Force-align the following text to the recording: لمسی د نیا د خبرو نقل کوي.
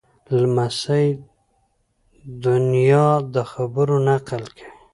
لمسی 0.39 1.07
د 2.43 2.45
نیا 2.71 3.07
د 3.33 3.35
خبرو 3.51 3.95
نقل 4.09 4.43
کوي. 4.57 4.69